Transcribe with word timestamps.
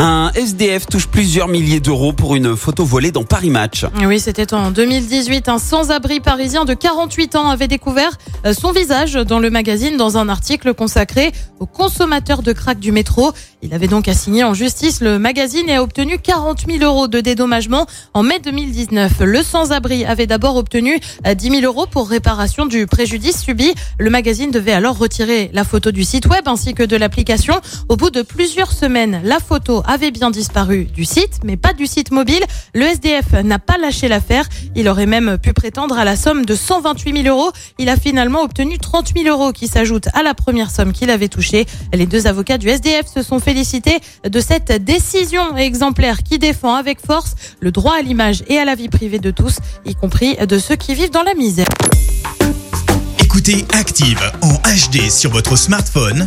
Un 0.00 0.30
SDF 0.36 0.86
touche 0.86 1.08
plusieurs 1.08 1.48
milliers 1.48 1.80
d'euros 1.80 2.12
pour 2.12 2.36
une 2.36 2.54
photo 2.54 2.84
volée 2.84 3.10
dans 3.10 3.24
Paris 3.24 3.50
Match. 3.50 3.84
Oui, 4.06 4.20
c'était 4.20 4.54
en 4.54 4.70
2018. 4.70 5.48
Un 5.48 5.58
sans-abri 5.58 6.20
parisien 6.20 6.64
de 6.64 6.72
48 6.72 7.34
ans 7.34 7.48
avait 7.48 7.66
découvert 7.66 8.16
euh, 8.46 8.52
son 8.52 8.70
visage 8.70 9.14
dans 9.14 9.40
le 9.40 9.50
magazine 9.50 9.96
dans 9.96 10.16
un 10.16 10.28
article 10.28 10.72
consacré 10.72 11.32
aux 11.58 11.66
consommateurs 11.66 12.42
de 12.42 12.52
crack 12.52 12.78
du 12.78 12.92
métro. 12.92 13.32
Il 13.60 13.74
avait 13.74 13.88
donc 13.88 14.06
assigné 14.06 14.44
en 14.44 14.54
justice 14.54 15.00
le 15.00 15.18
magazine 15.18 15.68
et 15.68 15.74
a 15.74 15.82
obtenu 15.82 16.20
40 16.20 16.66
000 16.70 16.84
euros 16.84 17.08
de 17.08 17.20
dédommagement 17.20 17.86
en 18.14 18.22
mai 18.22 18.38
2019. 18.38 19.14
Le 19.22 19.42
sans-abri 19.42 20.04
avait 20.04 20.28
d'abord 20.28 20.54
obtenu 20.54 21.00
euh, 21.26 21.34
10 21.34 21.50
000 21.50 21.62
euros 21.64 21.86
pour 21.90 22.08
réparation 22.08 22.66
du 22.66 22.86
préjudice 22.86 23.42
subi. 23.42 23.74
Le 23.98 24.10
magazine 24.10 24.52
devait 24.52 24.70
alors 24.70 24.96
retirer 24.96 25.50
la 25.52 25.64
photo 25.64 25.90
du 25.90 26.04
site 26.04 26.26
web 26.26 26.46
ainsi 26.46 26.74
que 26.74 26.84
de 26.84 26.96
l'application. 26.96 27.60
Au 27.88 27.96
bout 27.96 28.10
de 28.10 28.22
plusieurs 28.22 28.70
semaines, 28.70 29.20
la 29.24 29.40
photo 29.40 29.82
avait 29.88 30.12
bien 30.12 30.30
disparu 30.30 30.84
du 30.84 31.04
site, 31.04 31.40
mais 31.44 31.56
pas 31.56 31.72
du 31.72 31.86
site 31.86 32.12
mobile. 32.12 32.44
Le 32.74 32.82
SDF 32.82 33.32
n'a 33.42 33.58
pas 33.58 33.78
lâché 33.78 34.06
l'affaire. 34.06 34.48
Il 34.76 34.88
aurait 34.88 35.06
même 35.06 35.38
pu 35.38 35.52
prétendre 35.52 35.98
à 35.98 36.04
la 36.04 36.14
somme 36.14 36.44
de 36.44 36.54
128 36.54 37.22
000 37.24 37.36
euros. 37.36 37.50
Il 37.78 37.88
a 37.88 37.96
finalement 37.96 38.42
obtenu 38.42 38.78
30 38.78 39.12
000 39.16 39.28
euros 39.28 39.52
qui 39.52 39.66
s'ajoutent 39.66 40.08
à 40.14 40.22
la 40.22 40.34
première 40.34 40.70
somme 40.70 40.92
qu'il 40.92 41.10
avait 41.10 41.28
touchée. 41.28 41.66
Les 41.92 42.06
deux 42.06 42.26
avocats 42.26 42.58
du 42.58 42.68
SDF 42.68 43.06
se 43.12 43.22
sont 43.22 43.40
félicités 43.40 43.98
de 44.28 44.40
cette 44.40 44.84
décision 44.84 45.56
exemplaire 45.56 46.22
qui 46.22 46.38
défend 46.38 46.74
avec 46.74 47.00
force 47.04 47.34
le 47.60 47.72
droit 47.72 47.94
à 47.94 48.02
l'image 48.02 48.44
et 48.48 48.58
à 48.58 48.64
la 48.64 48.74
vie 48.74 48.88
privée 48.88 49.18
de 49.18 49.30
tous, 49.30 49.56
y 49.86 49.94
compris 49.94 50.36
de 50.36 50.58
ceux 50.58 50.76
qui 50.76 50.94
vivent 50.94 51.10
dans 51.10 51.22
la 51.22 51.34
misère. 51.34 51.66
Écoutez 53.20 53.64
Active 53.72 54.20
en 54.42 54.54
HD 54.54 55.10
sur 55.10 55.30
votre 55.30 55.56
smartphone, 55.56 56.26